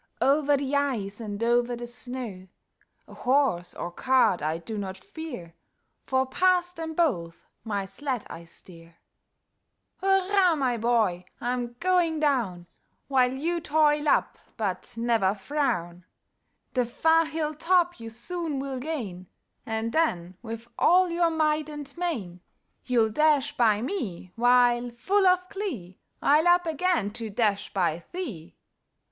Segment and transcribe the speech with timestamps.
[0.19, 2.47] Over the ice, and over the snow;
[3.07, 5.53] A horse or cart I do not fear.
[6.07, 8.95] For past them both my sled I steer.
[10.01, 10.55] Hurra!
[10.57, 11.25] my boy!
[11.39, 12.65] I'm going down,
[13.09, 16.05] While you toil up; but never frown;
[16.73, 19.27] The far hill top you soon will gain,
[19.67, 22.41] And then, with all your might and main,
[22.87, 28.55] You'll dash by me; while, full of glee, I'll up again to dash by thee!